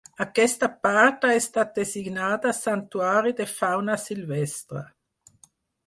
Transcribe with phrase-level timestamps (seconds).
[0.23, 4.87] Aquesta part ha estat designada santuari de fauna silvestre.